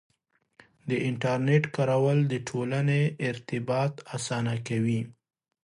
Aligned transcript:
د 0.89 0.91
انټرنیټ 1.07 1.63
کارول 1.75 2.19
د 2.31 2.33
ټولنې 2.47 3.01
ارتباط 3.29 3.93
اسانه 4.15 4.55
کوي. 4.67 5.01